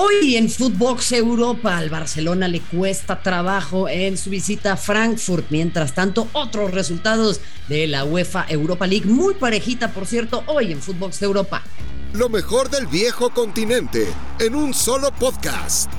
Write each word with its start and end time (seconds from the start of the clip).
Hoy 0.00 0.36
en 0.36 0.48
Footbox 0.48 1.10
Europa 1.10 1.76
al 1.76 1.90
Barcelona 1.90 2.46
le 2.46 2.60
cuesta 2.60 3.20
trabajo 3.20 3.88
en 3.88 4.16
su 4.16 4.30
visita 4.30 4.74
a 4.74 4.76
Frankfurt. 4.76 5.46
Mientras 5.50 5.92
tanto, 5.92 6.28
otros 6.34 6.70
resultados 6.70 7.40
de 7.66 7.88
la 7.88 8.04
UEFA 8.04 8.46
Europa 8.48 8.86
League, 8.86 9.06
muy 9.10 9.34
parejita 9.34 9.92
por 9.92 10.06
cierto, 10.06 10.44
hoy 10.46 10.70
en 10.70 10.80
Footbox 10.80 11.20
Europa. 11.22 11.64
Lo 12.12 12.28
mejor 12.28 12.70
del 12.70 12.86
viejo 12.86 13.30
continente 13.30 14.06
en 14.38 14.54
un 14.54 14.72
solo 14.72 15.10
podcast. 15.10 15.90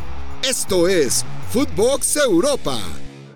Esto 0.44 0.88
es 0.88 1.26
Footbox 1.52 2.16
Europa. 2.26 2.80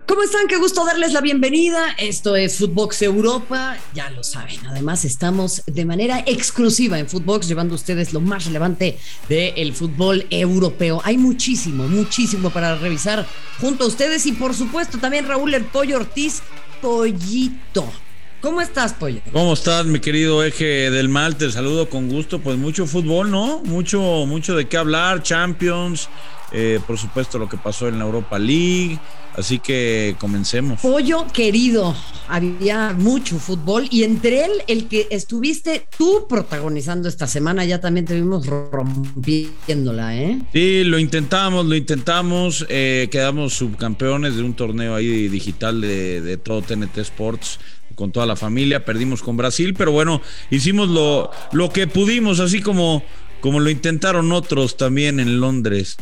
¿Cómo 0.05 0.21
están? 0.21 0.47
Qué 0.47 0.57
gusto 0.57 0.83
darles 0.85 1.13
la 1.13 1.21
bienvenida. 1.21 1.91
Esto 1.97 2.35
es 2.35 2.57
Footbox 2.57 3.01
Europa, 3.03 3.77
ya 3.93 4.09
lo 4.09 4.21
saben. 4.21 4.57
Además, 4.67 5.05
estamos 5.05 5.63
de 5.65 5.85
manera 5.85 6.19
exclusiva 6.25 6.99
en 6.99 7.07
Footbox 7.07 7.47
llevando 7.47 7.73
a 7.73 7.77
ustedes 7.77 8.11
lo 8.11 8.19
más 8.19 8.45
relevante 8.45 8.99
del 9.29 9.73
fútbol 9.73 10.27
europeo. 10.29 11.01
Hay 11.05 11.17
muchísimo, 11.17 11.87
muchísimo 11.87 12.49
para 12.49 12.75
revisar 12.75 13.25
junto 13.61 13.85
a 13.85 13.87
ustedes 13.87 14.25
y 14.25 14.33
por 14.33 14.53
supuesto 14.53 14.97
también 14.97 15.25
Raúl 15.25 15.53
El 15.53 15.63
Pollo 15.63 15.95
Ortiz, 15.97 16.41
Pollito. 16.81 18.02
¿Cómo 18.43 18.59
estás, 18.59 18.91
Pollo? 18.91 19.21
¿Cómo 19.31 19.53
estás, 19.53 19.85
mi 19.85 20.01
querido 20.01 20.43
eje 20.43 20.91
del 20.91 21.07
mal? 21.07 21.37
Te 21.37 21.49
saludo 21.49 21.89
con 21.89 22.09
gusto. 22.09 22.39
Pues 22.39 22.57
mucho 22.57 22.85
fútbol, 22.85 23.31
¿no? 23.31 23.59
Mucho, 23.63 24.01
mucho 24.27 24.53
de 24.53 24.67
qué 24.67 24.75
hablar. 24.75 25.23
Champions, 25.23 26.09
eh, 26.51 26.81
por 26.85 26.97
supuesto, 26.97 27.39
lo 27.39 27.47
que 27.47 27.55
pasó 27.55 27.87
en 27.87 27.99
la 27.99 28.03
Europa 28.03 28.37
League. 28.37 28.99
Así 29.33 29.59
que 29.59 30.17
comencemos. 30.19 30.81
Pollo 30.81 31.25
querido, 31.31 31.95
había 32.27 32.91
mucho 32.91 33.39
fútbol 33.39 33.87
y 33.89 34.03
entre 34.03 34.43
él 34.43 34.51
el 34.67 34.89
que 34.89 35.07
estuviste 35.09 35.87
tú 35.97 36.27
protagonizando 36.27 37.07
esta 37.07 37.27
semana, 37.27 37.63
ya 37.63 37.79
también 37.79 38.05
te 38.05 38.13
vimos 38.13 38.45
rompiéndola, 38.45 40.17
¿eh? 40.17 40.39
Sí, 40.51 40.83
lo 40.83 40.99
intentamos, 40.99 41.65
lo 41.65 41.75
intentamos, 41.75 42.65
eh, 42.69 43.07
quedamos 43.09 43.53
subcampeones 43.53 44.35
de 44.35 44.43
un 44.43 44.53
torneo 44.53 44.95
ahí 44.95 45.29
digital 45.29 45.79
de, 45.79 46.21
de 46.21 46.37
todo 46.37 46.61
TNT 46.61 46.97
Sports 46.97 47.57
con 47.95 48.11
toda 48.11 48.25
la 48.25 48.35
familia, 48.35 48.85
perdimos 48.85 49.21
con 49.21 49.37
Brasil, 49.37 49.73
pero 49.73 49.91
bueno, 49.91 50.21
hicimos 50.49 50.89
lo, 50.89 51.31
lo 51.51 51.69
que 51.69 51.87
pudimos, 51.87 52.39
así 52.39 52.61
como 52.61 53.03
como 53.43 53.59
lo 53.59 53.69
intentaron 53.69 54.31
otros 54.31 54.77
también 54.77 55.19
en 55.19 55.41
Londres. 55.41 55.97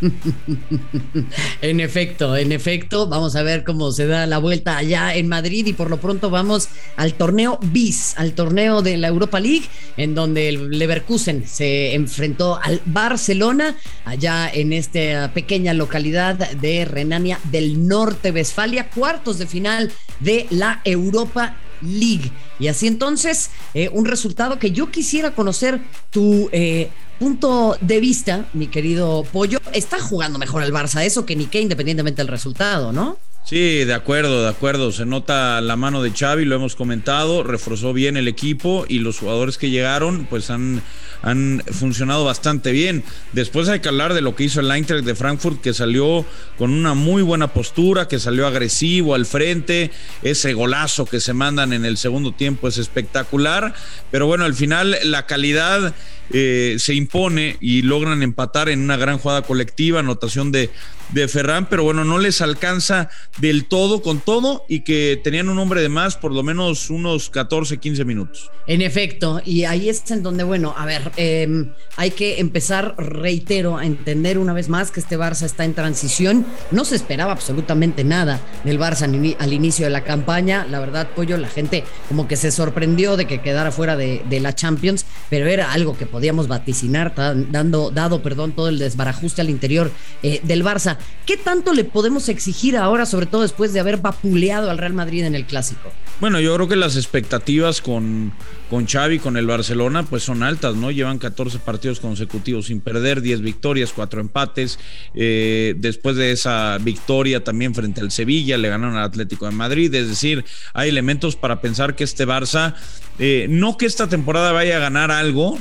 en 1.60 1.80
efecto, 1.80 2.34
en 2.34 2.50
efecto, 2.50 3.06
vamos 3.06 3.36
a 3.36 3.42
ver 3.42 3.62
cómo 3.62 3.92
se 3.92 4.06
da 4.06 4.24
la 4.24 4.38
vuelta 4.38 4.78
allá 4.78 5.14
en 5.14 5.28
Madrid 5.28 5.66
y 5.66 5.74
por 5.74 5.90
lo 5.90 6.00
pronto 6.00 6.30
vamos 6.30 6.70
al 6.96 7.12
torneo 7.12 7.58
BIS, 7.60 8.14
al 8.16 8.32
torneo 8.32 8.80
de 8.80 8.96
la 8.96 9.08
Europa 9.08 9.38
League, 9.38 9.66
en 9.98 10.14
donde 10.14 10.48
el 10.48 10.70
Leverkusen 10.70 11.46
se 11.46 11.92
enfrentó 11.92 12.58
al 12.62 12.80
Barcelona, 12.86 13.76
allá 14.06 14.50
en 14.50 14.72
esta 14.72 15.34
pequeña 15.34 15.74
localidad 15.74 16.36
de 16.52 16.86
Renania 16.86 17.38
del 17.50 17.86
Norte, 17.86 18.30
Westfalia, 18.30 18.88
cuartos 18.88 19.36
de 19.36 19.46
final 19.46 19.92
de 20.20 20.46
la 20.48 20.80
Europa 20.86 21.54
League. 21.82 22.32
Y 22.58 22.68
así 22.68 22.86
entonces, 22.86 23.50
eh, 23.74 23.88
un 23.92 24.04
resultado 24.04 24.58
que 24.58 24.70
yo 24.70 24.90
quisiera 24.90 25.34
conocer 25.34 25.80
tu 26.10 26.48
eh, 26.52 26.90
punto 27.18 27.76
de 27.80 28.00
vista, 28.00 28.46
mi 28.52 28.68
querido 28.68 29.24
Pollo. 29.32 29.58
Está 29.72 29.98
jugando 30.00 30.38
mejor 30.38 30.62
el 30.62 30.72
Barça, 30.72 31.04
eso 31.04 31.26
que 31.26 31.36
ni 31.36 31.46
que 31.46 31.60
independientemente 31.60 32.22
del 32.22 32.28
resultado, 32.28 32.92
¿no? 32.92 33.18
Sí, 33.48 33.82
de 33.86 33.94
acuerdo, 33.94 34.42
de 34.42 34.50
acuerdo. 34.50 34.92
Se 34.92 35.06
nota 35.06 35.62
la 35.62 35.74
mano 35.74 36.02
de 36.02 36.10
Xavi, 36.10 36.44
lo 36.44 36.54
hemos 36.54 36.76
comentado, 36.76 37.42
reforzó 37.42 37.94
bien 37.94 38.18
el 38.18 38.28
equipo 38.28 38.84
y 38.86 38.98
los 38.98 39.20
jugadores 39.20 39.56
que 39.56 39.70
llegaron 39.70 40.26
pues 40.28 40.50
han, 40.50 40.82
han 41.22 41.62
funcionado 41.72 42.26
bastante 42.26 42.72
bien. 42.72 43.02
Después 43.32 43.70
hay 43.70 43.80
que 43.80 43.88
hablar 43.88 44.12
de 44.12 44.20
lo 44.20 44.36
que 44.36 44.44
hizo 44.44 44.60
el 44.60 44.70
Eintracht 44.70 45.02
de 45.02 45.14
Frankfurt, 45.14 45.62
que 45.62 45.72
salió 45.72 46.26
con 46.58 46.72
una 46.72 46.92
muy 46.92 47.22
buena 47.22 47.54
postura, 47.54 48.06
que 48.06 48.18
salió 48.18 48.46
agresivo 48.46 49.14
al 49.14 49.24
frente. 49.24 49.92
Ese 50.22 50.52
golazo 50.52 51.06
que 51.06 51.18
se 51.18 51.32
mandan 51.32 51.72
en 51.72 51.86
el 51.86 51.96
segundo 51.96 52.32
tiempo 52.32 52.68
es 52.68 52.76
espectacular. 52.76 53.72
Pero 54.10 54.26
bueno, 54.26 54.44
al 54.44 54.56
final 54.56 54.94
la 55.04 55.24
calidad 55.24 55.94
eh, 56.34 56.76
se 56.78 56.92
impone 56.92 57.56
y 57.62 57.80
logran 57.80 58.22
empatar 58.22 58.68
en 58.68 58.80
una 58.80 58.98
gran 58.98 59.16
jugada 59.16 59.40
colectiva, 59.40 60.00
anotación 60.00 60.52
de, 60.52 60.68
de 61.10 61.28
Ferran, 61.28 61.68
pero 61.68 61.84
bueno, 61.84 62.04
no 62.04 62.18
les 62.18 62.40
alcanza 62.40 63.08
del 63.38 63.66
todo 63.66 64.02
con 64.02 64.20
todo 64.20 64.64
y 64.68 64.80
que 64.80 65.20
tenían 65.22 65.48
un 65.48 65.58
hombre 65.58 65.80
de 65.80 65.88
más 65.88 66.16
por 66.16 66.32
lo 66.32 66.42
menos 66.42 66.90
unos 66.90 67.30
14, 67.30 67.78
15 67.78 68.04
minutos. 68.04 68.50
En 68.66 68.82
efecto, 68.82 69.40
y 69.44 69.64
ahí 69.64 69.88
es 69.88 70.10
en 70.10 70.22
donde, 70.22 70.44
bueno, 70.44 70.74
a 70.76 70.84
ver, 70.84 71.10
em, 71.16 71.72
hay 71.96 72.10
que 72.10 72.38
empezar, 72.38 72.94
reitero, 72.98 73.78
a 73.78 73.86
entender 73.86 74.38
una 74.38 74.52
vez 74.52 74.68
más 74.68 74.90
que 74.90 75.00
este 75.00 75.18
Barça 75.18 75.46
está 75.46 75.64
en 75.64 75.74
transición. 75.74 76.46
No 76.70 76.84
se 76.84 76.96
esperaba 76.96 77.32
absolutamente 77.32 78.04
nada 78.04 78.40
del 78.64 78.78
Barça 78.78 79.08
al 79.38 79.52
inicio 79.52 79.86
de 79.86 79.90
la 79.90 80.04
campaña. 80.04 80.66
La 80.66 80.80
verdad, 80.80 81.08
Pollo, 81.16 81.38
la 81.38 81.48
gente 81.48 81.84
como 82.08 82.28
que 82.28 82.36
se 82.36 82.50
sorprendió 82.50 83.16
de 83.16 83.26
que 83.26 83.40
quedara 83.40 83.72
fuera 83.72 83.96
de, 83.96 84.22
de 84.28 84.40
la 84.40 84.54
Champions, 84.54 85.06
pero 85.30 85.46
era 85.46 85.72
algo 85.72 85.96
que 85.96 86.04
podíamos 86.06 86.46
vaticinar, 86.46 87.14
dando, 87.14 87.90
dado 87.90 88.22
perdón, 88.22 88.52
todo 88.52 88.68
el 88.68 88.78
desbarajuste 88.78 89.40
al 89.40 89.50
interior 89.50 89.90
eh, 90.22 90.40
del 90.42 90.64
Barça. 90.64 90.97
¿Qué 91.26 91.36
tanto 91.36 91.72
le 91.74 91.84
podemos 91.84 92.28
exigir 92.28 92.76
ahora, 92.76 93.06
sobre 93.06 93.26
todo 93.26 93.42
después 93.42 93.72
de 93.72 93.80
haber 93.80 93.98
vapuleado 93.98 94.70
al 94.70 94.78
Real 94.78 94.94
Madrid 94.94 95.24
en 95.24 95.34
el 95.34 95.44
clásico? 95.44 95.92
Bueno, 96.20 96.40
yo 96.40 96.54
creo 96.56 96.66
que 96.66 96.74
las 96.74 96.96
expectativas 96.96 97.80
con, 97.80 98.32
con 98.70 98.86
Xavi, 98.86 99.20
con 99.20 99.36
el 99.36 99.46
Barcelona, 99.46 100.02
pues 100.02 100.24
son 100.24 100.42
altas, 100.42 100.74
¿no? 100.74 100.90
Llevan 100.90 101.18
14 101.18 101.60
partidos 101.60 102.00
consecutivos 102.00 102.66
sin 102.66 102.80
perder, 102.80 103.20
10 103.20 103.40
victorias, 103.40 103.92
4 103.94 104.20
empates. 104.20 104.80
Eh, 105.14 105.74
después 105.76 106.16
de 106.16 106.32
esa 106.32 106.78
victoria 106.78 107.44
también 107.44 107.72
frente 107.74 108.00
al 108.00 108.10
Sevilla, 108.10 108.58
le 108.58 108.68
ganaron 108.68 108.96
al 108.96 109.04
Atlético 109.04 109.46
de 109.46 109.52
Madrid. 109.52 109.94
Es 109.94 110.08
decir, 110.08 110.44
hay 110.74 110.88
elementos 110.88 111.36
para 111.36 111.60
pensar 111.60 111.94
que 111.94 112.02
este 112.02 112.26
Barça, 112.26 112.74
eh, 113.18 113.46
no 113.50 113.76
que 113.76 113.86
esta 113.86 114.08
temporada 114.08 114.52
vaya 114.52 114.76
a 114.76 114.80
ganar 114.80 115.10
algo, 115.10 115.58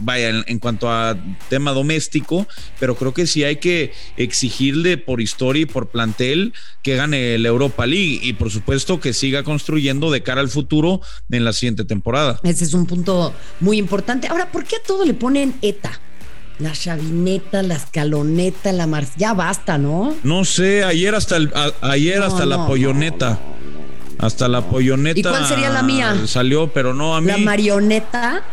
vaya, 0.00 0.28
en, 0.28 0.58
cuanto 0.60 0.90
a 0.90 1.16
tema 1.48 1.72
doméstico, 1.72 2.46
pero 2.78 2.94
creo 2.94 3.12
que 3.12 3.26
sí 3.26 3.42
hay 3.42 3.56
que 3.56 3.92
exigirle 4.16 4.96
por 4.96 5.20
historia 5.20 5.62
y 5.62 5.66
por 5.66 5.88
plantel 5.88 6.52
que 6.82 6.96
gane 6.96 7.38
la 7.38 7.48
Europa 7.48 7.86
League 7.86 8.20
y 8.22 8.34
por 8.34 8.50
supuesto 8.50 9.00
que 9.00 9.12
siga 9.12 9.42
construyendo 9.42 10.10
de 10.10 10.22
cara 10.22 10.40
al 10.40 10.48
futuro 10.48 11.00
en 11.30 11.44
la 11.44 11.52
siguiente 11.52 11.84
temporada. 11.84 12.40
Ese 12.44 12.64
es 12.64 12.74
un 12.74 12.86
punto 12.86 13.34
muy 13.58 13.78
importante. 13.78 14.28
Ahora, 14.28 14.52
¿por 14.52 14.64
qué 14.64 14.76
a 14.76 14.82
todo 14.86 15.04
le 15.04 15.14
ponen 15.14 15.54
ETA? 15.62 16.00
La 16.60 16.72
chavineta, 16.72 17.62
la 17.62 17.76
escaloneta, 17.76 18.70
la 18.72 18.86
mar... 18.86 19.06
Ya 19.16 19.32
basta, 19.32 19.78
¿no? 19.78 20.14
No 20.22 20.44
sé, 20.44 20.84
ayer 20.84 21.14
hasta 21.14 21.36
el, 21.36 21.50
ayer 21.80 22.22
hasta 22.22 22.44
la 22.44 22.66
polloneta. 22.66 23.40
Hasta 24.20 24.48
la 24.48 24.62
polloneta. 24.62 25.18
¿Y 25.18 25.22
cuál 25.22 25.46
sería 25.46 25.70
la 25.70 25.82
mía? 25.82 26.26
Salió, 26.26 26.68
pero 26.72 26.94
no 26.94 27.16
a 27.16 27.20
mí. 27.20 27.28
La 27.28 27.38
marioneta. 27.38 28.44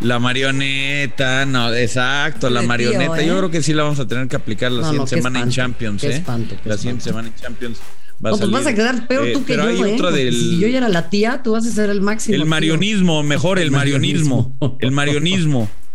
La 0.00 0.18
marioneta, 0.18 1.46
no, 1.46 1.72
exacto, 1.72 2.50
la 2.50 2.60
marioneta. 2.60 3.22
Yo 3.22 3.34
¿eh? 3.34 3.38
creo 3.38 3.50
que 3.50 3.62
sí 3.62 3.72
la 3.72 3.84
vamos 3.84 3.98
a 3.98 4.06
tener 4.06 4.28
que 4.28 4.36
aplicar 4.36 4.70
la 4.70 4.84
siguiente 4.84 5.16
semana 5.16 5.40
en 5.40 5.50
Champions, 5.50 6.04
¿eh? 6.04 6.22
la 6.64 6.76
siguiente 6.76 7.04
semana 7.04 7.28
en 7.28 7.34
Champions. 7.34 7.78
Va 8.24 8.30
no, 8.30 8.38
pues 8.38 8.50
vas 8.50 8.66
a 8.66 8.74
quedar 8.74 9.06
peor 9.06 9.28
tú 9.32 9.40
eh, 9.40 9.44
que 9.46 9.56
yo, 9.56 9.86
¿eh? 9.86 10.32
Si 10.32 10.58
yo 10.58 10.68
ya 10.68 10.78
era 10.78 10.88
la 10.88 11.08
tía, 11.08 11.42
tú 11.42 11.52
vas 11.52 11.66
a 11.66 11.70
ser 11.70 11.88
el 11.90 12.02
máximo. 12.02 12.34
El 12.34 12.46
marionismo, 12.46 13.22
mejor 13.22 13.58
el 13.58 13.70
marionismo. 13.70 14.56
el 14.80 14.90
marionismo 14.90 15.68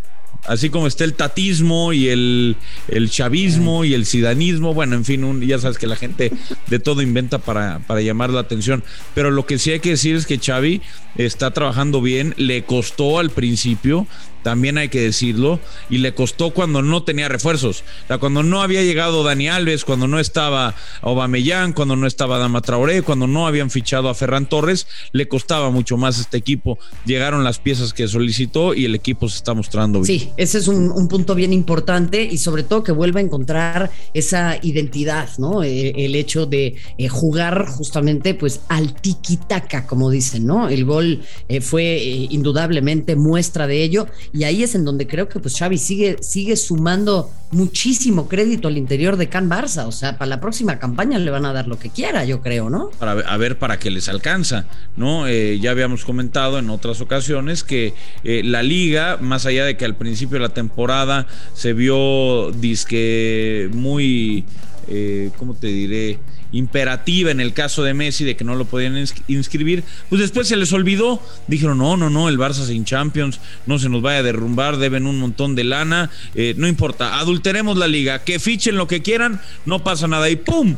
así 0.46 0.70
como 0.70 0.88
está 0.88 1.04
el 1.04 1.14
tatismo 1.14 1.94
y 1.94 2.10
el, 2.10 2.56
el 2.88 3.10
chavismo 3.10 3.86
y 3.86 3.94
el 3.94 4.06
sidanismo, 4.06 4.74
bueno, 4.74 4.96
en 4.96 5.06
fin, 5.06 5.42
ya 5.42 5.60
sabes 5.60 5.78
que 5.78 5.88
la 5.88 5.96
gente 5.96 6.32
de 6.68 6.80
todo 6.80 7.02
inventa 7.02 7.40
para, 7.40 7.80
para 7.80 8.02
llamar 8.02 8.30
la 8.30 8.42
atención, 8.42 8.84
pero 9.14 9.32
lo 9.32 9.46
que 9.46 9.60
sí 9.60 9.72
hay 9.72 9.80
que 9.80 9.92
decir 9.92 10.16
es 10.16 10.26
que 10.26 10.40
Xavi 10.40 10.82
está 11.16 11.52
trabajando 11.52 12.02
bien, 12.02 12.34
le 12.38 12.64
costó 12.64 13.20
al 13.20 13.30
principio, 13.30 14.08
también 14.44 14.78
hay 14.78 14.90
que 14.90 15.02
decirlo, 15.02 15.60
y 15.90 16.00
le 16.00 16.14
costó 16.14 16.52
cuando 16.52 16.82
no 16.82 17.04
tenía 17.04 17.28
refuerzos. 17.28 17.84
Cuando 18.20 18.44
no 18.44 18.62
había 18.62 18.84
llegado 18.84 19.24
Dani 19.24 19.50
Alves, 19.50 19.86
cuando 19.86 20.08
no 20.08 20.20
estaba 20.20 20.76
Aubameyang, 21.02 21.74
cuando 21.74 21.96
no 21.96 22.08
estaba 22.08 22.38
Dama 22.38 22.62
Traoré, 22.62 23.02
cuando 23.02 23.28
no 23.28 23.48
habían 23.48 23.70
fichado 23.70 24.10
a 24.10 24.16
Ferran 24.16 24.48
Torres, 24.48 24.88
le 25.12 25.28
costaba 25.28 25.70
mucho 25.70 25.98
más 25.98 26.20
este 26.20 26.38
equipo. 26.38 26.78
Llegaron 27.06 27.44
las 27.44 27.60
piezas 27.60 27.94
que 27.94 28.08
solicitó 28.08 28.74
y 28.74 28.86
el 28.86 28.96
equipo 28.96 29.30
se 29.30 29.38
está 29.38 29.54
mostrando 29.54 30.02
bien. 30.02 30.20
Sí, 30.20 30.30
ese 30.38 30.58
es 30.58 30.68
un, 30.68 30.92
punto 31.08 31.36
bien 31.36 31.52
importante 31.52 32.24
y 32.24 32.38
sobre 32.38 32.64
todo 32.64 32.84
que 32.84 32.92
vuelva 32.92 33.20
a 33.20 33.24
encontrar 33.24 33.92
esa 34.14 34.58
identidad, 34.62 35.30
¿no? 35.40 35.64
Eh, 35.64 36.06
el 36.06 36.16
hecho 36.16 36.46
de 36.46 36.76
eh, 36.98 37.08
jugar 37.10 37.66
justamente 37.68 38.34
pues 38.34 38.62
al 38.70 38.94
tiki-taka, 38.94 39.88
como 39.88 40.10
dicen, 40.10 40.46
¿no? 40.46 40.70
El 40.70 40.86
gol 40.86 41.22
eh, 41.50 41.60
fue 41.60 41.98
indudablemente 42.30 43.16
muestra 43.16 43.68
de 43.68 43.84
ello 43.84 44.08
y 44.34 44.44
ahí 44.46 44.64
es 44.64 44.76
en 44.76 44.86
donde 44.86 45.08
creo 45.08 45.28
que 45.28 45.40
pues 45.40 45.58
Xavi 45.58 45.78
sigue, 45.78 46.18
sigue 46.22 46.56
sumando 46.56 47.32
muchísimo 47.52 48.30
crédito 48.30 48.70
al 48.70 48.78
interior 48.78 49.18
de 49.18 49.28
Can 49.28 49.50
Barça, 49.50 49.86
o 49.86 49.92
sea, 49.92 50.18
para 50.18 50.30
la 50.30 50.40
próxima 50.40 50.80
campaña 50.80 51.20
le 51.20 51.30
van 51.32 51.46
a 51.46 51.52
dar 51.52 51.68
lo 51.68 51.78
que 51.78 51.90
quiera, 51.90 52.24
yo 52.24 52.42
creo, 52.42 52.70
¿no? 52.70 52.90
Para 52.98 53.12
a 53.12 53.38
ver 53.38 53.60
para 53.60 53.78
qué 53.78 53.92
les 53.92 54.08
alcanza, 54.08 54.66
¿no? 54.96 55.28
Eh, 55.28 55.60
ya 55.60 55.72
habíamos 55.72 56.06
comentado 56.06 56.60
en 56.60 56.70
otras 56.70 57.02
ocasiones 57.02 57.64
que 57.64 57.94
eh, 58.24 58.42
la 58.44 58.64
liga, 58.64 59.18
más 59.20 59.46
allá 59.46 59.66
de 59.66 59.76
que 59.76 59.84
al 59.86 59.96
principio 59.96 60.36
de 60.38 60.44
la 60.44 60.54
temporada 60.54 61.28
se 61.54 61.74
vio 61.74 62.52
disque 62.52 63.70
muy, 63.74 64.46
eh, 64.92 65.32
¿cómo 65.38 65.54
te 65.54 65.68
diré? 65.68 66.20
imperativa 66.52 67.32
en 67.32 67.40
el 67.40 67.54
caso 67.54 67.82
de 67.84 67.94
Messi 67.94 68.26
de 68.26 68.36
que 68.36 68.44
no 68.44 68.56
lo 68.56 68.66
podían 68.66 69.02
inscribir, 69.28 69.84
pues 70.10 70.20
después 70.22 70.50
se 70.50 70.58
les 70.58 70.74
olvidó, 70.74 71.22
dijeron, 71.48 71.78
no, 71.78 71.96
no, 71.98 72.10
no, 72.10 72.28
el 72.28 72.38
Barça 72.38 72.66
sin 72.66 72.84
Champions, 72.84 73.40
no 73.66 73.80
se 73.80 73.88
nos 73.88 74.02
vaya 74.02 74.20
a 74.20 74.24
derrumbar, 74.24 74.78
deben 74.78 75.06
un 75.06 75.18
montón 75.18 75.56
de 75.56 75.64
lana, 75.64 76.10
eh, 76.36 76.54
no 76.58 76.68
importa, 76.68 77.20
adulteremos 77.20 77.78
la 77.78 77.88
liga, 77.88 78.24
que 78.24 78.40
fichen 78.40 78.76
lo 78.76 78.88
que 78.88 79.02
quieran, 79.02 79.40
no 79.66 79.84
pasa 79.84 80.08
nada 80.08 80.30
y 80.30 80.36
¡pum! 80.36 80.76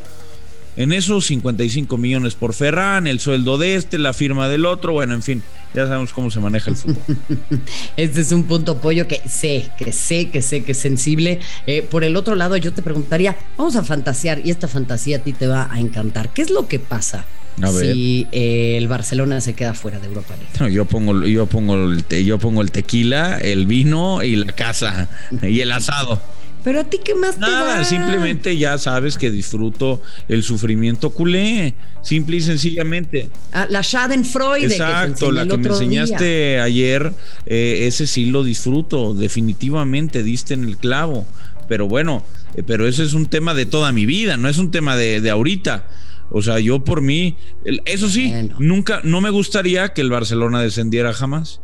En 0.76 0.92
esos 0.92 1.26
55 1.26 1.98
millones 1.98 2.34
por 2.34 2.54
Ferran, 2.54 3.06
el 3.06 3.20
sueldo 3.20 3.58
de 3.58 3.76
este, 3.76 4.00
la 4.00 4.14
firma 4.14 4.50
del 4.50 4.66
otro, 4.66 4.94
bueno, 4.94 5.14
en 5.14 5.22
fin, 5.22 5.44
ya 5.74 5.86
sabemos 5.86 6.14
cómo 6.14 6.32
se 6.32 6.40
maneja 6.40 6.72
el 6.72 6.76
fútbol. 6.76 6.98
este 7.98 8.22
es 8.22 8.32
un 8.32 8.46
punto 8.46 8.80
pollo 8.80 9.08
que 9.08 9.22
sé, 9.28 9.70
que 9.78 9.92
sé, 9.92 10.30
que 10.30 10.42
sé 10.42 10.64
que 10.64 10.72
es 10.72 10.78
sensible. 10.78 11.40
Eh, 11.68 11.84
por 11.84 12.04
el 12.04 12.16
otro 12.16 12.36
lado, 12.36 12.58
yo 12.58 12.74
te 12.74 12.82
preguntaría, 12.82 13.38
vamos 13.56 13.76
a 13.76 13.84
fantasear 13.84 14.42
y 14.44 14.50
esta 14.50 14.68
fantasía 14.68 15.18
a 15.18 15.20
ti 15.20 15.34
te 15.34 15.48
va 15.48 15.70
a 15.72 15.80
encantar. 15.80 16.30
¿Qué 16.30 16.42
es 16.42 16.50
lo 16.50 16.68
que 16.68 16.80
pasa? 16.80 17.26
si 17.80 18.28
eh, 18.32 18.78
el 18.78 18.88
Barcelona 18.88 19.40
se 19.40 19.54
queda 19.54 19.76
fuera 19.76 20.00
de 20.00 20.08
Europa 20.08 20.34
League. 20.36 20.74
yo 20.74 20.86
pongo, 20.86 21.24
yo 21.24 21.46
pongo 21.46 21.76
el 21.76 22.04
yo 22.26 22.40
pongo 22.40 22.64
el 22.64 22.72
tequila, 22.72 23.38
el 23.38 23.68
vino 23.68 24.24
y 24.24 24.36
la 24.38 24.54
casa 24.54 25.08
y 25.42 25.60
el 25.60 25.72
asado. 25.72 26.20
Pero 26.64 26.80
a 26.80 26.84
ti 26.86 27.00
qué 27.04 27.14
más 27.14 27.38
Nada, 27.38 27.74
te 27.74 27.78
da? 27.80 27.84
simplemente 27.84 28.58
ya 28.58 28.78
sabes 28.78 29.18
que 29.18 29.30
disfruto 29.30 30.02
el 30.28 30.44
sufrimiento 30.44 31.10
culé, 31.10 31.74
simple 32.02 32.38
y 32.38 32.42
sencillamente. 32.42 33.30
Ah, 33.52 33.68
la 33.70 33.82
Schadenfreude. 33.82 34.66
Exacto, 34.66 35.32
la 35.32 35.46
que 35.46 35.58
me 35.58 35.70
enseñaste 35.70 36.60
ayer, 36.60 37.14
eh, 37.46 37.86
ese 37.88 38.08
sí 38.08 38.28
lo 38.28 38.44
disfruto, 38.44 39.14
definitivamente 39.14 40.24
diste 40.24 40.54
en 40.54 40.64
el 40.64 40.78
clavo. 40.78 41.26
Pero 41.68 41.88
bueno, 41.88 42.26
eh, 42.56 42.64
pero 42.66 42.88
ese 42.88 43.04
es 43.04 43.14
un 43.14 43.26
tema 43.26 43.54
de 43.54 43.66
toda 43.66 43.92
mi 43.92 44.06
vida, 44.06 44.38
no 44.38 44.48
es 44.48 44.58
un 44.58 44.72
tema 44.72 44.96
de, 44.96 45.22
de 45.22 45.30
ahorita. 45.30 45.88
O 46.30 46.42
sea, 46.42 46.60
yo 46.60 46.84
por 46.84 47.02
mí, 47.02 47.36
eso 47.86 48.10
sí, 48.10 48.34
nunca, 48.58 49.02
no 49.04 49.22
me 49.22 49.30
gustaría 49.30 49.94
que 49.94 50.02
el 50.02 50.10
Barcelona 50.10 50.62
descendiera 50.62 51.14
jamás 51.14 51.62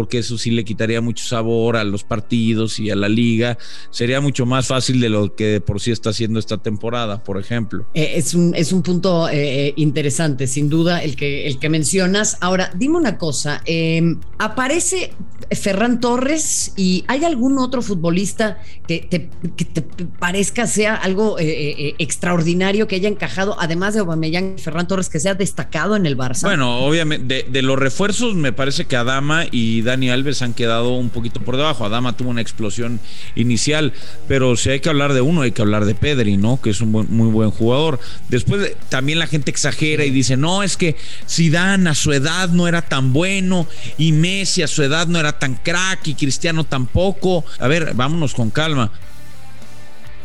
porque 0.00 0.16
eso 0.16 0.38
sí 0.38 0.50
le 0.50 0.64
quitaría 0.64 1.02
mucho 1.02 1.26
sabor 1.26 1.76
a 1.76 1.84
los 1.84 2.04
partidos 2.04 2.80
y 2.80 2.88
a 2.88 2.96
la 2.96 3.06
liga. 3.06 3.58
Sería 3.90 4.22
mucho 4.22 4.46
más 4.46 4.66
fácil 4.66 4.98
de 4.98 5.10
lo 5.10 5.34
que 5.34 5.60
por 5.60 5.78
sí 5.78 5.90
está 5.90 6.08
haciendo 6.08 6.38
esta 6.38 6.56
temporada, 6.56 7.22
por 7.22 7.38
ejemplo. 7.38 7.84
Eh, 7.92 8.12
es, 8.14 8.32
un, 8.32 8.54
es 8.54 8.72
un 8.72 8.82
punto 8.82 9.28
eh, 9.28 9.66
eh, 9.66 9.74
interesante, 9.76 10.46
sin 10.46 10.70
duda, 10.70 11.02
el 11.02 11.16
que, 11.16 11.46
el 11.46 11.58
que 11.58 11.68
mencionas. 11.68 12.38
Ahora, 12.40 12.70
dime 12.74 12.96
una 12.96 13.18
cosa, 13.18 13.60
em, 13.66 14.18
aparece 14.38 15.12
Ferran 15.50 16.00
Torres 16.00 16.72
y 16.78 17.04
¿hay 17.06 17.22
algún 17.26 17.58
otro 17.58 17.82
futbolista 17.82 18.56
que 18.86 19.00
te, 19.00 19.28
que 19.54 19.66
te 19.66 19.82
parezca 19.82 20.66
sea 20.66 20.94
algo 20.94 21.36
extraordinario 21.38 22.86
que 22.88 22.96
haya 22.96 23.08
encajado, 23.10 23.54
además 23.60 23.92
de 23.92 24.00
Aubameyang 24.00 24.54
y 24.56 24.62
Ferran 24.62 24.88
Torres, 24.88 25.10
que 25.10 25.20
sea 25.20 25.34
destacado 25.34 25.94
en 25.94 26.06
el 26.06 26.16
Barça? 26.16 26.44
Bueno, 26.44 26.78
obviamente, 26.78 27.44
de, 27.44 27.50
de 27.50 27.62
los 27.62 27.78
refuerzos 27.78 28.34
me 28.34 28.54
parece 28.54 28.86
que 28.86 28.96
Adama 28.96 29.44
y 29.50 29.82
Dani 29.90 30.08
Alves 30.08 30.40
han 30.42 30.54
quedado 30.54 30.90
un 30.90 31.10
poquito 31.10 31.40
por 31.40 31.56
debajo. 31.56 31.84
Adama 31.84 32.16
tuvo 32.16 32.30
una 32.30 32.40
explosión 32.40 33.00
inicial, 33.34 33.92
pero 34.28 34.56
si 34.56 34.70
hay 34.70 34.78
que 34.78 34.88
hablar 34.88 35.14
de 35.14 35.20
uno, 35.20 35.42
hay 35.42 35.50
que 35.50 35.62
hablar 35.62 35.84
de 35.84 35.96
Pedri, 35.96 36.36
¿no? 36.36 36.60
Que 36.60 36.70
es 36.70 36.80
un 36.80 36.92
muy 36.92 37.28
buen 37.28 37.50
jugador. 37.50 37.98
Después 38.28 38.76
también 38.88 39.18
la 39.18 39.26
gente 39.26 39.50
exagera 39.50 40.04
y 40.04 40.10
dice, 40.10 40.36
no, 40.36 40.62
es 40.62 40.76
que 40.76 40.94
Zidane 41.28 41.90
a 41.90 41.94
su 41.96 42.12
edad 42.12 42.50
no 42.50 42.68
era 42.68 42.82
tan 42.82 43.12
bueno 43.12 43.66
y 43.98 44.12
Messi 44.12 44.62
a 44.62 44.68
su 44.68 44.84
edad 44.84 45.08
no 45.08 45.18
era 45.18 45.38
tan 45.38 45.56
crack 45.56 46.06
y 46.06 46.14
Cristiano 46.14 46.62
tampoco. 46.62 47.44
A 47.58 47.66
ver, 47.66 47.94
vámonos 47.94 48.32
con 48.32 48.50
calma 48.50 48.92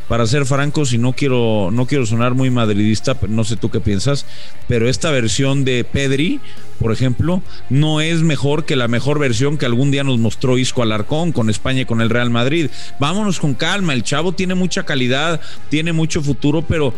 para 0.07 0.27
ser 0.27 0.45
francos 0.45 0.93
y 0.93 0.97
no 0.97 1.13
quiero, 1.13 1.69
no 1.71 1.87
quiero 1.87 2.05
sonar 2.05 2.35
muy 2.35 2.49
madridista, 2.49 3.17
no 3.27 3.43
sé 3.43 3.55
tú 3.55 3.69
qué 3.69 3.79
piensas, 3.79 4.25
pero 4.67 4.87
esta 4.87 5.09
versión 5.09 5.65
de 5.65 5.83
Pedri 5.83 6.39
por 6.79 6.91
ejemplo, 6.91 7.41
no 7.69 8.01
es 8.01 8.21
mejor 8.21 8.65
que 8.65 8.75
la 8.75 8.87
mejor 8.87 9.19
versión 9.19 9.57
que 9.57 9.65
algún 9.65 9.91
día 9.91 10.03
nos 10.03 10.19
mostró 10.19 10.57
Isco 10.57 10.83
Alarcón 10.83 11.31
con 11.31 11.49
España 11.49 11.81
y 11.81 11.85
con 11.85 12.01
el 12.01 12.09
Real 12.09 12.29
Madrid. 12.29 12.69
Vámonos 12.99 13.39
con 13.39 13.53
calma, 13.53 13.93
el 13.93 14.03
chavo 14.03 14.33
tiene 14.33 14.55
mucha 14.55 14.83
calidad, 14.83 15.39
tiene 15.69 15.93
mucho 15.93 16.21
futuro, 16.21 16.63
pero 16.63 16.93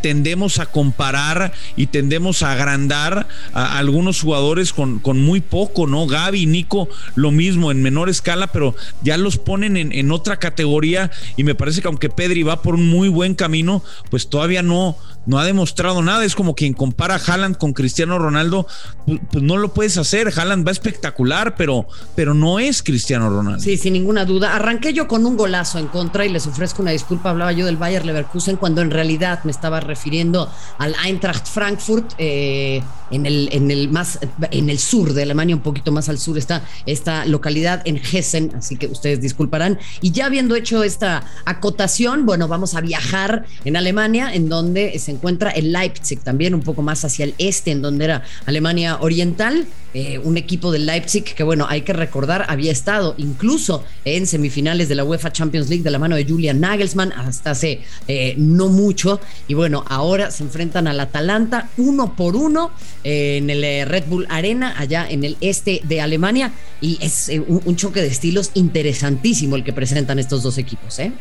tendemos 0.00 0.58
a 0.58 0.66
comparar 0.66 1.52
y 1.76 1.88
tendemos 1.88 2.42
a 2.42 2.52
agrandar 2.52 3.26
a 3.52 3.78
algunos 3.78 4.20
jugadores 4.20 4.72
con, 4.72 4.98
con 4.98 5.20
muy 5.20 5.40
poco, 5.40 5.86
¿no? 5.86 6.06
Gaby, 6.06 6.46
Nico, 6.46 6.88
lo 7.14 7.30
mismo, 7.30 7.70
en 7.70 7.82
menor 7.82 8.08
escala, 8.08 8.46
pero 8.48 8.74
ya 9.02 9.16
los 9.16 9.38
ponen 9.38 9.76
en, 9.76 9.92
en 9.92 10.12
otra 10.12 10.38
categoría 10.38 11.10
y 11.36 11.44
me 11.44 11.54
parece 11.54 11.82
que 11.82 11.88
aunque 11.88 12.10
Pedri 12.10 12.42
va 12.42 12.62
por 12.62 12.74
un 12.74 12.88
muy 12.88 13.08
buen 13.08 13.34
camino, 13.34 13.82
pues 14.10 14.28
todavía 14.28 14.62
no, 14.62 14.96
no 15.26 15.38
ha 15.38 15.44
demostrado 15.44 16.02
nada. 16.02 16.24
Es 16.24 16.34
como 16.34 16.54
quien 16.54 16.72
compara 16.72 17.16
a 17.16 17.18
Haaland 17.18 17.56
con 17.56 17.72
Cristiano 17.72 18.18
Ronaldo, 18.18 18.66
pues, 19.04 19.20
pues, 19.30 19.44
no 19.44 19.56
lo 19.56 19.74
puedes 19.74 19.98
hacer. 19.98 20.32
Haaland 20.34 20.66
va 20.66 20.72
espectacular, 20.72 21.54
pero, 21.56 21.86
pero 22.14 22.34
no 22.34 22.58
es 22.58 22.82
Cristiano 22.82 23.28
Ronaldo. 23.28 23.60
Sí, 23.60 23.76
sin 23.76 23.92
ninguna 23.92 24.24
duda. 24.24 24.54
Arranqué 24.54 24.92
yo 24.92 25.08
con 25.08 25.26
un 25.26 25.36
golazo 25.36 25.78
en 25.78 25.88
contra 25.88 26.24
y 26.24 26.28
les 26.28 26.46
ofrezco 26.46 26.82
una 26.82 26.92
disculpa. 26.92 27.30
Hablaba 27.30 27.52
yo 27.52 27.66
del 27.66 27.76
Bayer 27.76 28.04
Leverkusen 28.04 28.56
cuando 28.56 28.80
en 28.80 28.90
realidad 28.90 29.40
me 29.44 29.50
estaba 29.50 29.80
refiriendo 29.80 30.50
al 30.78 30.94
Eintracht 31.04 31.46
Frankfurt 31.46 32.14
eh, 32.18 32.82
en, 33.10 33.26
el, 33.26 33.48
en, 33.52 33.70
el 33.70 33.88
más, 33.88 34.18
en 34.50 34.70
el 34.70 34.78
sur 34.78 35.12
de 35.12 35.22
Alemania, 35.22 35.54
un 35.54 35.62
poquito 35.62 35.92
más 35.92 36.08
al 36.08 36.18
sur 36.18 36.38
está 36.38 36.64
esta 36.86 37.24
localidad 37.24 37.82
en 37.84 37.96
Hessen, 37.96 38.52
así 38.56 38.76
que 38.76 38.86
ustedes 38.86 39.20
disculparán. 39.20 39.78
Y 40.00 40.10
ya 40.10 40.26
habiendo 40.26 40.54
hecho 40.54 40.82
esta 40.82 41.24
acotación, 41.44 42.26
bueno, 42.26 42.48
vamos 42.48 42.74
a 42.74 42.80
viajar 42.80 43.46
en 43.64 43.76
Alemania, 43.76 44.34
en 44.34 44.48
donde 44.48 44.98
se 44.98 45.12
encuentra 45.16 45.50
el 45.50 45.72
Leipzig, 45.72 46.20
también 46.20 46.54
un 46.54 46.62
poco 46.62 46.82
más 46.82 47.04
hacia 47.04 47.24
el 47.24 47.34
este, 47.38 47.72
en 47.72 47.82
donde 47.82 48.04
era 48.04 48.22
Alemania 48.46 48.98
Oriental, 49.00 49.66
eh, 49.94 50.18
un 50.18 50.36
equipo 50.36 50.72
del 50.72 50.84
Leipzig 50.84 51.24
que, 51.24 51.42
bueno, 51.42 51.66
hay 51.68 51.80
que 51.80 51.94
recordar, 51.94 52.44
había 52.48 52.70
estado 52.70 53.14
incluso 53.16 53.82
en 54.04 54.26
semifinales 54.26 54.88
de 54.88 54.94
la 54.94 55.04
UEFA 55.04 55.32
Champions 55.32 55.68
League 55.68 55.82
de 55.82 55.90
la 55.90 55.98
mano 55.98 56.16
de 56.16 56.24
Julian 56.24 56.60
Nagelsmann 56.60 57.12
hasta 57.12 57.52
hace 57.52 57.80
eh, 58.06 58.34
no 58.36 58.68
mucho. 58.68 59.20
Y 59.48 59.54
bueno, 59.54 59.84
ahora 59.88 60.30
se 60.30 60.44
enfrentan 60.44 60.86
al 60.86 61.00
Atalanta 61.00 61.70
uno 61.78 62.14
por 62.14 62.36
uno 62.36 62.72
eh, 63.04 63.38
en 63.38 63.48
el 63.48 63.88
Red 63.88 64.04
Bull 64.06 64.26
Arena, 64.28 64.74
allá 64.78 65.06
en 65.08 65.24
el 65.24 65.38
este 65.40 65.80
de 65.84 66.00
Alemania. 66.00 66.52
Y 66.80 66.98
es 67.00 67.30
un, 67.48 67.62
un 67.64 67.76
choque 67.76 68.02
de 68.02 68.08
estilos 68.08 68.50
interesantísimo 68.52 69.56
el 69.56 69.64
que 69.64 69.72
presentan 69.72 70.18
estos 70.18 70.42
dos 70.42 70.58
equipos, 70.58 70.98
¿eh? 70.98 71.12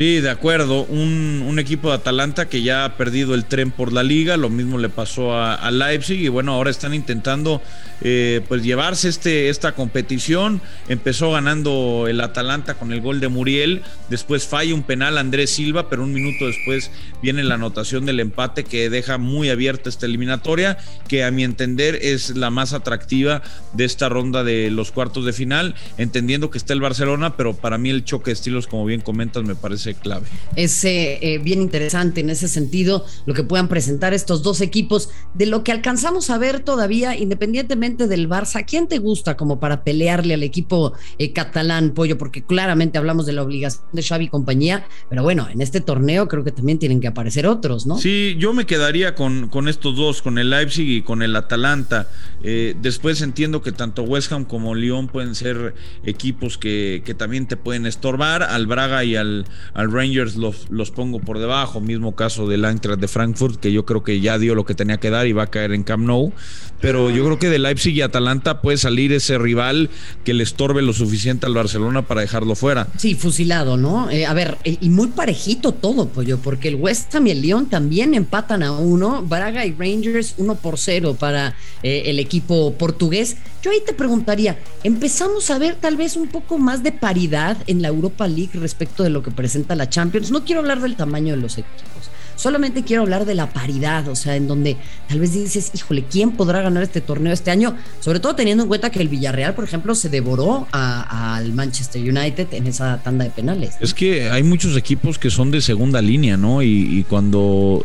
Sí, 0.00 0.20
de 0.22 0.30
acuerdo. 0.30 0.84
Un, 0.84 1.58
equipo 1.58 1.90
de 1.90 1.96
Atalanta 1.96 2.48
que 2.48 2.62
ya 2.62 2.86
ha 2.86 2.96
perdido 2.96 3.34
el 3.34 3.44
tren 3.44 3.70
por 3.70 3.92
la 3.92 4.02
liga, 4.02 4.38
lo 4.38 4.48
mismo 4.48 4.78
le 4.78 4.88
pasó 4.88 5.36
a, 5.36 5.70
Leipzig 5.70 6.20
y 6.20 6.28
bueno, 6.28 6.54
ahora 6.54 6.70
están 6.70 6.94
intentando 6.94 7.60
eh, 8.00 8.40
pues 8.48 8.62
llevarse 8.62 9.10
este, 9.10 9.50
esta 9.50 9.72
competición. 9.72 10.62
Empezó 10.88 11.32
ganando 11.32 12.06
el 12.08 12.18
Atalanta 12.22 12.74
con 12.74 12.92
el 12.92 13.02
gol 13.02 13.20
de 13.20 13.28
Muriel, 13.28 13.82
después 14.08 14.46
falla 14.46 14.74
un 14.74 14.84
penal 14.84 15.18
Andrés 15.18 15.50
Silva, 15.50 15.90
pero 15.90 16.02
un 16.02 16.14
minuto 16.14 16.46
después 16.46 16.90
viene 17.22 17.44
la 17.44 17.56
anotación 17.56 18.06
del 18.06 18.20
empate 18.20 18.64
que 18.64 18.88
deja 18.88 19.18
muy 19.18 19.50
abierta 19.50 19.90
esta 19.90 20.06
eliminatoria, 20.06 20.78
que 21.08 21.24
a 21.24 21.30
mi 21.30 21.44
entender 21.44 21.98
es 22.00 22.36
la 22.36 22.48
más 22.48 22.72
atractiva 22.72 23.42
de 23.74 23.84
esta 23.84 24.08
ronda 24.08 24.44
de 24.44 24.70
los 24.70 24.92
cuartos 24.92 25.26
de 25.26 25.34
final, 25.34 25.74
entendiendo 25.98 26.48
que 26.48 26.56
está 26.56 26.72
el 26.72 26.80
Barcelona, 26.80 27.36
pero 27.36 27.52
para 27.52 27.76
mí 27.76 27.90
el 27.90 28.04
choque 28.04 28.30
de 28.30 28.34
estilos, 28.34 28.66
como 28.66 28.86
bien 28.86 29.02
comentas, 29.02 29.44
me 29.44 29.54
parece 29.54 29.89
clave. 29.94 30.26
Es 30.56 30.84
eh, 30.84 31.40
bien 31.42 31.62
interesante 31.62 32.20
en 32.20 32.30
ese 32.30 32.48
sentido 32.48 33.04
lo 33.26 33.34
que 33.34 33.44
puedan 33.44 33.68
presentar 33.68 34.14
estos 34.14 34.42
dos 34.42 34.60
equipos. 34.60 35.10
De 35.34 35.46
lo 35.46 35.64
que 35.64 35.72
alcanzamos 35.72 36.30
a 36.30 36.38
ver 36.38 36.60
todavía, 36.60 37.16
independientemente 37.16 38.08
del 38.08 38.28
Barça, 38.28 38.64
¿quién 38.66 38.88
te 38.88 38.98
gusta 38.98 39.36
como 39.36 39.60
para 39.60 39.84
pelearle 39.84 40.34
al 40.34 40.42
equipo 40.42 40.92
eh, 41.18 41.32
catalán, 41.32 41.90
Pollo? 41.90 42.18
Porque 42.18 42.42
claramente 42.42 42.98
hablamos 42.98 43.26
de 43.26 43.32
la 43.32 43.42
obligación 43.42 43.84
de 43.92 44.02
Xavi 44.02 44.26
y 44.26 44.28
compañía, 44.28 44.86
pero 45.08 45.22
bueno, 45.22 45.48
en 45.48 45.60
este 45.60 45.80
torneo 45.80 46.28
creo 46.28 46.44
que 46.44 46.52
también 46.52 46.78
tienen 46.78 47.00
que 47.00 47.08
aparecer 47.08 47.46
otros, 47.46 47.86
¿no? 47.86 47.98
Sí, 47.98 48.36
yo 48.38 48.52
me 48.52 48.66
quedaría 48.66 49.14
con, 49.14 49.48
con 49.48 49.68
estos 49.68 49.96
dos, 49.96 50.22
con 50.22 50.38
el 50.38 50.50
Leipzig 50.50 50.88
y 50.88 51.02
con 51.02 51.22
el 51.22 51.36
Atalanta. 51.36 52.08
Eh, 52.42 52.74
después 52.80 53.20
entiendo 53.22 53.62
que 53.62 53.72
tanto 53.72 54.02
West 54.02 54.32
Ham 54.32 54.44
como 54.44 54.74
Lyon 54.74 55.08
pueden 55.08 55.34
ser 55.34 55.74
equipos 56.04 56.58
que, 56.58 57.02
que 57.04 57.14
también 57.14 57.46
te 57.46 57.56
pueden 57.56 57.86
estorbar, 57.86 58.42
al 58.42 58.66
Braga 58.66 59.04
y 59.04 59.16
al 59.16 59.46
al 59.74 59.79
Rangers 59.88 60.36
los, 60.36 60.70
los 60.70 60.90
pongo 60.90 61.20
por 61.20 61.38
debajo. 61.38 61.80
Mismo 61.80 62.14
caso 62.14 62.48
del 62.48 62.64
Eintracht 62.64 63.00
de 63.00 63.08
Frankfurt, 63.08 63.60
que 63.60 63.72
yo 63.72 63.84
creo 63.84 64.02
que 64.02 64.20
ya 64.20 64.38
dio 64.38 64.54
lo 64.54 64.64
que 64.64 64.74
tenía 64.74 64.98
que 64.98 65.10
dar 65.10 65.26
y 65.26 65.32
va 65.32 65.44
a 65.44 65.46
caer 65.48 65.72
en 65.72 65.82
Camp 65.82 66.04
Nou. 66.04 66.32
Pero 66.80 67.10
yo 67.10 67.24
creo 67.24 67.38
que 67.38 67.50
de 67.50 67.58
Leipzig 67.58 67.94
y 67.94 68.00
Atalanta 68.00 68.62
puede 68.62 68.78
salir 68.78 69.12
ese 69.12 69.36
rival 69.36 69.90
que 70.24 70.32
le 70.32 70.42
estorbe 70.42 70.80
lo 70.80 70.94
suficiente 70.94 71.44
al 71.44 71.52
Barcelona 71.52 72.02
para 72.02 72.22
dejarlo 72.22 72.54
fuera. 72.54 72.88
Sí, 72.96 73.14
fusilado, 73.14 73.76
¿no? 73.76 74.10
Eh, 74.10 74.24
a 74.24 74.32
ver, 74.32 74.56
eh, 74.64 74.78
y 74.80 74.88
muy 74.88 75.08
parejito 75.08 75.72
todo, 75.72 76.08
pollo, 76.08 76.38
porque 76.38 76.68
el 76.68 76.76
West 76.76 77.14
Ham 77.14 77.26
y 77.26 77.32
el 77.32 77.42
Lyon 77.42 77.66
también 77.66 78.14
empatan 78.14 78.62
a 78.62 78.72
uno. 78.72 79.22
Braga 79.22 79.66
y 79.66 79.72
Rangers 79.72 80.34
uno 80.38 80.54
por 80.54 80.78
cero 80.78 81.16
para 81.18 81.54
eh, 81.82 82.04
el 82.06 82.18
equipo 82.18 82.72
portugués. 82.74 83.36
Yo 83.62 83.70
ahí 83.70 83.82
te 83.84 83.92
preguntaría, 83.92 84.58
¿empezamos 84.82 85.50
a 85.50 85.58
ver 85.58 85.74
tal 85.74 85.98
vez 85.98 86.16
un 86.16 86.28
poco 86.28 86.56
más 86.56 86.82
de 86.82 86.92
paridad 86.92 87.58
en 87.66 87.82
la 87.82 87.88
Europa 87.88 88.26
League 88.26 88.52
respecto 88.54 89.02
de 89.02 89.10
lo 89.10 89.22
que 89.22 89.30
presenta 89.30 89.59
la 89.68 89.88
Champions? 89.88 90.30
No 90.30 90.44
quiero 90.44 90.60
hablar 90.60 90.80
del 90.80 90.96
tamaño 90.96 91.34
de 91.34 91.42
los 91.42 91.58
equipos 91.58 92.09
Solamente 92.40 92.84
quiero 92.84 93.02
hablar 93.02 93.26
de 93.26 93.34
la 93.34 93.52
paridad, 93.52 94.08
o 94.08 94.16
sea, 94.16 94.34
en 94.34 94.48
donde 94.48 94.78
tal 95.10 95.20
vez 95.20 95.34
dices, 95.34 95.72
híjole, 95.74 96.06
¿quién 96.10 96.30
podrá 96.30 96.62
ganar 96.62 96.82
este 96.82 97.02
torneo 97.02 97.34
este 97.34 97.50
año? 97.50 97.76
Sobre 98.00 98.18
todo 98.18 98.34
teniendo 98.34 98.62
en 98.62 98.68
cuenta 98.70 98.88
que 98.88 98.98
el 99.02 99.08
Villarreal, 99.08 99.52
por 99.52 99.64
ejemplo, 99.64 99.94
se 99.94 100.08
devoró 100.08 100.66
al 100.72 101.52
Manchester 101.52 102.00
United 102.00 102.48
en 102.52 102.66
esa 102.66 103.02
tanda 103.02 103.24
de 103.24 103.30
penales. 103.30 103.74
Es 103.80 103.92
que 103.92 104.30
hay 104.30 104.42
muchos 104.42 104.74
equipos 104.74 105.18
que 105.18 105.28
son 105.28 105.50
de 105.50 105.60
segunda 105.60 106.00
línea, 106.00 106.38
¿no? 106.38 106.62
Y, 106.62 107.04
cuando 107.10 107.84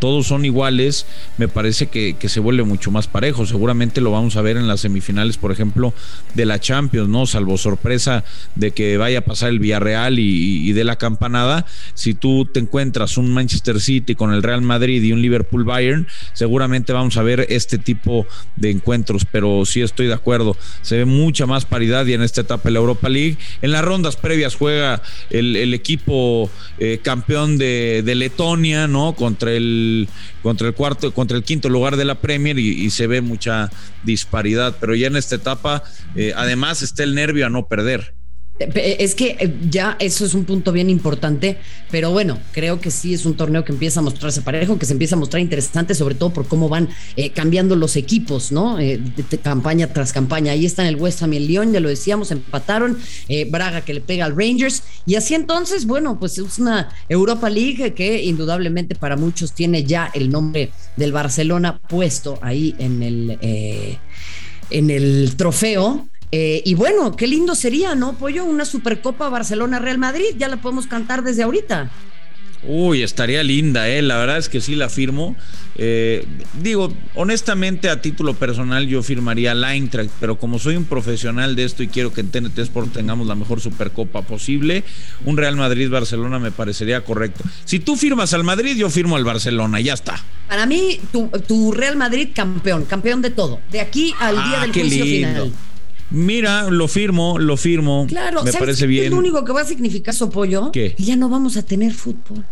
todos 0.00 0.26
son 0.26 0.44
iguales, 0.44 1.06
me 1.38 1.48
parece 1.48 1.86
que, 1.86 2.14
se 2.28 2.40
vuelve 2.40 2.64
mucho 2.64 2.90
más 2.90 3.06
parejo. 3.06 3.46
Seguramente 3.46 4.02
lo 4.02 4.10
vamos 4.10 4.36
a 4.36 4.42
ver 4.42 4.58
en 4.58 4.68
las 4.68 4.80
semifinales, 4.80 5.38
por 5.38 5.50
ejemplo, 5.50 5.94
de 6.34 6.44
la 6.44 6.60
Champions, 6.60 7.08
¿no? 7.08 7.24
Salvo 7.24 7.56
sorpresa 7.56 8.22
de 8.54 8.72
que 8.72 8.98
vaya 8.98 9.20
a 9.20 9.22
pasar 9.22 9.48
el 9.48 9.60
Villarreal 9.60 10.18
y, 10.18 10.68
y 10.68 10.72
de 10.74 10.84
la 10.84 10.96
campanada. 10.96 11.64
Si 11.94 12.12
tú 12.12 12.44
te 12.44 12.60
encuentras 12.60 13.16
un 13.16 13.32
Manchester 13.32 13.80
City, 13.80 13.93
con 14.16 14.32
el 14.32 14.42
Real 14.42 14.62
Madrid 14.62 15.02
y 15.02 15.12
un 15.12 15.22
Liverpool 15.22 15.64
Bayern, 15.64 16.06
seguramente 16.32 16.92
vamos 16.92 17.16
a 17.16 17.22
ver 17.22 17.46
este 17.48 17.78
tipo 17.78 18.26
de 18.56 18.70
encuentros, 18.70 19.24
pero 19.30 19.64
sí 19.64 19.82
estoy 19.82 20.06
de 20.06 20.14
acuerdo, 20.14 20.56
se 20.82 20.98
ve 20.98 21.04
mucha 21.04 21.46
más 21.46 21.64
paridad 21.64 22.06
y 22.06 22.14
en 22.14 22.22
esta 22.22 22.40
etapa 22.40 22.64
de 22.64 22.72
la 22.72 22.80
Europa 22.80 23.08
League. 23.08 23.36
En 23.62 23.70
las 23.72 23.84
rondas 23.84 24.16
previas 24.16 24.56
juega 24.56 25.02
el, 25.30 25.74
equipo 25.74 26.50
eh, 26.78 27.00
campeón 27.02 27.58
de, 27.58 28.02
Letonia, 28.14 28.86
¿no? 28.86 29.14
Contra 29.14 29.52
el, 29.52 30.08
contra 30.42 30.68
el 30.68 30.74
cuarto, 30.74 31.12
contra 31.12 31.36
el 31.36 31.42
quinto 31.42 31.68
lugar 31.68 31.96
de 31.96 32.04
la 32.04 32.16
Premier 32.16 32.58
y, 32.58 32.90
se 32.90 33.06
ve 33.06 33.20
mucha 33.20 33.70
disparidad, 34.04 34.76
pero 34.80 34.94
ya 34.94 35.08
en 35.08 35.16
esta 35.16 35.36
etapa, 35.36 35.82
eh, 36.14 36.32
además 36.36 36.82
está 36.82 37.02
el 37.02 37.14
nervio 37.14 37.46
a 37.46 37.50
no 37.50 37.66
perder. 37.66 38.14
Es 38.56 39.16
que 39.16 39.36
eh, 39.40 39.52
ya 39.68 39.96
eso 39.98 40.24
es 40.24 40.32
un 40.32 40.44
punto 40.44 40.70
bien 40.70 40.88
importante, 40.88 41.58
pero 41.90 42.12
bueno, 42.12 42.38
creo 42.52 42.80
que 42.80 42.92
sí 42.92 43.12
es 43.12 43.26
un 43.26 43.36
torneo 43.36 43.64
que 43.64 43.72
empieza 43.72 43.98
a 43.98 44.02
mostrarse 44.04 44.42
parejo, 44.42 44.78
que 44.78 44.86
se 44.86 44.92
empieza 44.92 45.16
a 45.16 45.18
mostrar 45.18 45.40
interesante, 45.40 45.92
sobre 45.92 46.14
todo 46.14 46.32
por 46.32 46.46
cómo 46.46 46.68
van 46.68 46.88
eh, 47.16 47.30
cambiando 47.30 47.74
los 47.74 47.96
equipos, 47.96 48.52
¿no? 48.52 48.78
Eh, 48.78 48.98
de, 48.98 49.38
campaña 49.38 49.92
tras 49.92 50.12
campaña. 50.12 50.52
Ahí 50.52 50.66
está 50.66 50.82
en 50.82 50.88
el 50.88 50.96
West 50.96 51.20
Ham 51.22 51.32
y 51.32 51.38
el 51.38 51.48
Lyon, 51.48 51.72
ya 51.72 51.80
lo 51.80 51.88
decíamos, 51.88 52.30
empataron. 52.30 52.96
Braga 53.50 53.80
que 53.80 53.94
le 53.94 54.00
pega 54.00 54.24
al 54.24 54.36
Rangers. 54.36 54.84
Y 55.04 55.16
así 55.16 55.34
entonces, 55.34 55.86
bueno, 55.86 56.20
pues 56.20 56.38
es 56.38 56.58
una 56.60 56.90
Europa 57.08 57.50
League 57.50 57.92
que 57.94 58.22
indudablemente 58.22 58.94
para 58.94 59.16
muchos 59.16 59.52
tiene 59.52 59.82
ya 59.82 60.10
el 60.14 60.30
nombre 60.30 60.70
del 60.96 61.10
Barcelona 61.10 61.80
puesto 61.88 62.38
ahí 62.40 62.74
en 62.78 63.02
el, 63.02 63.38
en 64.70 64.90
el 64.90 65.34
trofeo 65.36 66.06
eh, 66.36 66.62
y 66.64 66.74
bueno, 66.74 67.14
qué 67.14 67.28
lindo 67.28 67.54
sería, 67.54 67.94
¿no, 67.94 68.18
Pollo? 68.18 68.44
Una 68.44 68.64
Supercopa 68.64 69.28
Barcelona-Real 69.28 69.98
Madrid, 69.98 70.34
ya 70.36 70.48
la 70.48 70.56
podemos 70.56 70.88
cantar 70.88 71.22
desde 71.22 71.44
ahorita. 71.44 71.92
Uy, 72.66 73.02
estaría 73.02 73.44
linda, 73.44 73.88
¿eh? 73.88 74.02
La 74.02 74.18
verdad 74.18 74.38
es 74.38 74.48
que 74.48 74.60
sí 74.60 74.74
la 74.74 74.88
firmo. 74.88 75.36
Eh, 75.76 76.26
digo, 76.60 76.92
honestamente, 77.14 77.88
a 77.88 78.02
título 78.02 78.34
personal, 78.34 78.88
yo 78.88 79.04
firmaría 79.04 79.54
la 79.54 79.76
Eintracht, 79.76 80.10
pero 80.18 80.36
como 80.36 80.58
soy 80.58 80.74
un 80.74 80.86
profesional 80.86 81.54
de 81.54 81.66
esto 81.66 81.84
y 81.84 81.86
quiero 81.86 82.12
que 82.12 82.22
en 82.22 82.30
TNT 82.30 82.58
Sport 82.58 82.92
tengamos 82.92 83.28
la 83.28 83.36
mejor 83.36 83.60
supercopa 83.60 84.22
posible, 84.22 84.82
un 85.24 85.36
Real 85.36 85.54
Madrid-Barcelona 85.54 86.40
me 86.40 86.50
parecería 86.50 87.04
correcto. 87.04 87.44
Si 87.64 87.78
tú 87.78 87.94
firmas 87.94 88.34
al 88.34 88.42
Madrid, 88.42 88.74
yo 88.76 88.90
firmo 88.90 89.14
al 89.14 89.22
Barcelona, 89.22 89.80
ya 89.80 89.94
está. 89.94 90.20
Para 90.48 90.66
mí, 90.66 90.98
tu, 91.12 91.70
Real 91.70 91.94
Madrid 91.94 92.30
campeón, 92.34 92.86
campeón 92.86 93.22
de 93.22 93.30
todo. 93.30 93.60
De 93.70 93.80
aquí 93.80 94.12
al 94.18 94.34
día 94.34 94.62
ah, 94.62 94.62
del 94.62 94.72
juicio 94.72 95.04
final. 95.04 95.52
Mira, 96.14 96.70
lo 96.70 96.88
firmo, 96.88 97.38
lo 97.38 97.56
firmo. 97.56 98.06
Claro, 98.08 98.44
me 98.44 98.52
parece 98.52 98.86
bien. 98.86 99.06
Es 99.06 99.10
lo 99.10 99.18
único 99.18 99.44
que 99.44 99.52
va 99.52 99.62
a 99.62 99.64
significar 99.64 100.14
su 100.14 100.24
apoyo. 100.24 100.70
¿Qué? 100.72 100.94
ya 100.98 101.16
no 101.16 101.28
vamos 101.28 101.56
a 101.56 101.62
tener 101.62 101.92
fútbol. 101.92 102.44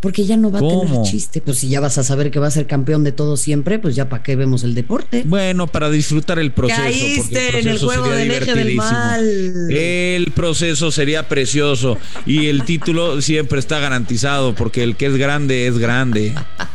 Porque 0.00 0.26
ya 0.26 0.36
no 0.36 0.50
va 0.50 0.58
a 0.58 0.62
tener 0.62 1.02
chiste. 1.02 1.40
Pues 1.40 1.58
si 1.58 1.68
ya 1.68 1.80
vas 1.80 1.96
a 1.96 2.04
saber 2.04 2.30
que 2.30 2.38
va 2.38 2.48
a 2.48 2.50
ser 2.50 2.66
campeón 2.66 3.04
de 3.04 3.12
todo 3.12 3.38
siempre, 3.38 3.78
pues 3.78 3.96
ya 3.96 4.10
para 4.10 4.22
qué 4.22 4.36
vemos 4.36 4.62
el 4.62 4.74
deporte. 4.74 5.22
Bueno, 5.24 5.66
para 5.66 5.88
disfrutar 5.88 6.38
el 6.38 6.52
proceso. 6.52 6.82
Caíste 6.82 7.60
en 7.60 7.68
el 7.68 7.78
juego 7.78 8.10
del 8.10 8.30
eje 8.30 8.54
del 8.54 8.74
mal. 8.74 9.24
El 9.70 10.30
proceso 10.32 10.90
sería 10.90 11.26
precioso. 11.26 11.96
Y 12.26 12.48
el 12.48 12.64
título 12.64 13.22
siempre 13.22 13.58
está 13.58 13.78
garantizado, 13.78 14.54
porque 14.54 14.82
el 14.82 14.96
que 14.96 15.06
es 15.06 15.16
grande 15.16 15.66
es 15.66 15.78
grande. 15.78 16.34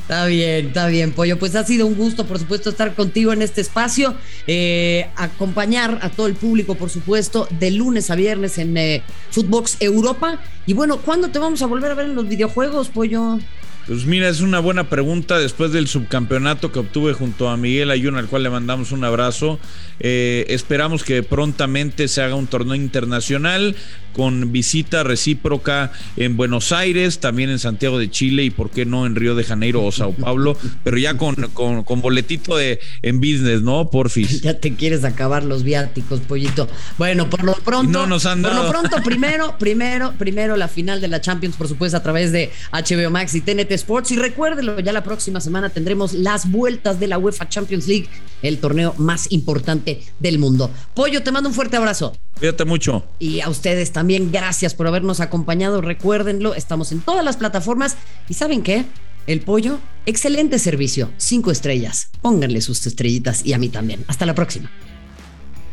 Está 0.00 0.26
bien, 0.26 0.68
está 0.68 0.86
bien, 0.86 1.12
Pollo. 1.12 1.38
Pues 1.38 1.54
ha 1.54 1.64
sido 1.64 1.86
un 1.86 1.94
gusto, 1.94 2.26
por 2.26 2.38
supuesto, 2.38 2.70
estar 2.70 2.94
contigo 2.94 3.32
en 3.32 3.42
este 3.42 3.60
espacio. 3.60 4.14
Eh, 4.46 5.08
acompañar 5.16 5.98
a 6.02 6.10
todo 6.10 6.26
el 6.26 6.34
público, 6.34 6.74
por 6.74 6.90
supuesto, 6.90 7.48
de 7.58 7.70
lunes 7.70 8.10
a 8.10 8.14
viernes 8.14 8.58
en 8.58 8.76
eh, 8.76 9.02
Footbox 9.30 9.76
Europa. 9.80 10.40
Y 10.66 10.74
bueno, 10.74 10.98
¿cuándo 10.98 11.28
te 11.28 11.38
vamos 11.38 11.62
a 11.62 11.66
volver 11.66 11.90
a 11.90 11.94
ver 11.94 12.06
en 12.06 12.14
los 12.14 12.28
videojuegos, 12.28 12.88
Pollo? 12.88 13.38
Pues 13.86 14.06
mira, 14.06 14.28
es 14.28 14.40
una 14.40 14.60
buena 14.60 14.88
pregunta 14.88 15.38
después 15.38 15.72
del 15.72 15.88
subcampeonato 15.88 16.72
que 16.72 16.78
obtuve 16.78 17.12
junto 17.12 17.50
a 17.50 17.56
Miguel 17.58 17.90
Ayuno, 17.90 18.18
al 18.18 18.28
cual 18.28 18.42
le 18.42 18.50
mandamos 18.50 18.92
un 18.92 19.04
abrazo. 19.04 19.58
Eh, 20.00 20.46
esperamos 20.48 21.04
que 21.04 21.22
prontamente 21.22 22.08
se 22.08 22.22
haga 22.22 22.34
un 22.34 22.46
torneo 22.46 22.74
internacional 22.74 23.76
con 24.14 24.52
visita 24.52 25.02
recíproca 25.02 25.92
en 26.16 26.36
Buenos 26.36 26.72
Aires, 26.72 27.18
también 27.18 27.50
en 27.50 27.58
Santiago 27.58 27.98
de 27.98 28.10
Chile 28.10 28.44
y 28.44 28.50
por 28.50 28.70
qué 28.70 28.86
no 28.86 29.06
en 29.06 29.16
Río 29.16 29.34
de 29.34 29.44
Janeiro 29.44 29.84
o 29.84 29.92
Sao 29.92 30.12
Paulo, 30.12 30.56
pero 30.84 30.96
ya 30.96 31.16
con, 31.18 31.34
con, 31.52 32.00
boletito 32.00 32.56
de 32.56 32.78
en 33.02 33.18
business, 33.18 33.62
¿no? 33.62 33.90
Porfis. 33.90 34.40
Ya 34.44 34.54
te 34.54 34.74
quieres 34.74 35.04
acabar 35.04 35.42
los 35.42 35.64
viáticos, 35.64 36.20
pollito. 36.20 36.68
Bueno, 36.98 37.30
por 37.30 37.42
lo 37.42 37.54
pronto. 37.54 37.90
No 37.90 38.06
nos 38.06 38.26
han 38.26 38.42
Por 38.42 38.54
lo 38.54 38.68
pronto, 38.68 38.98
primero, 39.02 39.56
primero, 39.58 40.12
primero 40.18 40.56
la 40.56 40.68
final 40.68 41.00
de 41.00 41.08
la 41.08 41.20
Champions, 41.20 41.56
por 41.56 41.66
supuesto, 41.66 41.96
a 41.96 42.02
través 42.02 42.30
de 42.30 42.52
HBO 42.72 43.10
Max 43.10 43.34
y 43.34 43.40
TNT 43.40 43.73
Sports. 43.74 44.12
Y 44.12 44.16
recuérdelo, 44.16 44.80
ya 44.80 44.92
la 44.92 45.04
próxima 45.04 45.40
semana 45.40 45.70
tendremos 45.70 46.12
las 46.12 46.50
vueltas 46.50 47.00
de 47.00 47.08
la 47.08 47.18
UEFA 47.18 47.48
Champions 47.48 47.86
League, 47.86 48.08
el 48.42 48.58
torneo 48.58 48.94
más 48.98 49.30
importante 49.32 50.02
del 50.18 50.38
mundo. 50.38 50.70
Pollo, 50.94 51.22
te 51.22 51.32
mando 51.32 51.48
un 51.48 51.54
fuerte 51.54 51.76
abrazo. 51.76 52.16
Cuídate 52.38 52.64
mucho. 52.64 53.04
Y 53.18 53.40
a 53.40 53.48
ustedes 53.48 53.92
también, 53.92 54.32
gracias 54.32 54.74
por 54.74 54.86
habernos 54.86 55.20
acompañado. 55.20 55.80
Recuérdenlo, 55.80 56.54
estamos 56.54 56.92
en 56.92 57.00
todas 57.00 57.24
las 57.24 57.36
plataformas. 57.36 57.96
¿Y 58.28 58.34
saben 58.34 58.62
qué? 58.62 58.84
El 59.26 59.40
pollo, 59.40 59.78
excelente 60.04 60.58
servicio, 60.58 61.10
cinco 61.16 61.50
estrellas. 61.50 62.10
Pónganle 62.20 62.60
sus 62.60 62.86
estrellitas 62.86 63.44
y 63.44 63.54
a 63.54 63.58
mí 63.58 63.68
también. 63.68 64.04
Hasta 64.06 64.26
la 64.26 64.34
próxima. 64.34 64.70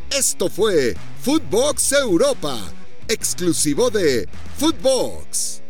Esto 0.10 0.50
fue 0.50 0.96
Footbox 1.22 1.94
Europa, 1.94 2.60
exclusivo 3.08 3.90
de 3.90 4.28
Footbox. 4.58 5.61